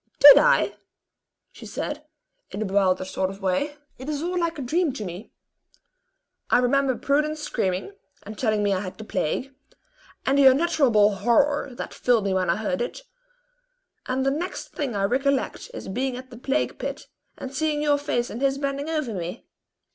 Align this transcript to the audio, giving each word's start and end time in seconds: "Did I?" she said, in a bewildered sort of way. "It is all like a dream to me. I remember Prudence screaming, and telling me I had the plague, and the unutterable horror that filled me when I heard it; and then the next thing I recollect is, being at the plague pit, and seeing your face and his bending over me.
"Did 0.17 0.39
I?" 0.39 0.77
she 1.51 1.67
said, 1.67 2.03
in 2.49 2.59
a 2.59 2.65
bewildered 2.65 3.05
sort 3.05 3.29
of 3.29 3.39
way. 3.43 3.75
"It 3.99 4.09
is 4.09 4.23
all 4.23 4.35
like 4.39 4.57
a 4.57 4.63
dream 4.63 4.93
to 4.93 5.05
me. 5.05 5.31
I 6.49 6.57
remember 6.57 6.95
Prudence 6.97 7.39
screaming, 7.41 7.93
and 8.23 8.35
telling 8.35 8.63
me 8.63 8.73
I 8.73 8.79
had 8.79 8.97
the 8.97 9.03
plague, 9.03 9.53
and 10.25 10.39
the 10.39 10.47
unutterable 10.47 11.17
horror 11.17 11.75
that 11.75 11.93
filled 11.93 12.25
me 12.25 12.33
when 12.33 12.49
I 12.49 12.55
heard 12.55 12.81
it; 12.81 13.03
and 14.07 14.25
then 14.25 14.33
the 14.33 14.39
next 14.39 14.69
thing 14.69 14.95
I 14.95 15.03
recollect 15.03 15.69
is, 15.71 15.87
being 15.87 16.17
at 16.17 16.31
the 16.31 16.37
plague 16.39 16.79
pit, 16.79 17.05
and 17.37 17.53
seeing 17.53 17.83
your 17.83 17.99
face 17.99 18.31
and 18.31 18.41
his 18.41 18.57
bending 18.57 18.89
over 18.89 19.13
me. 19.13 19.45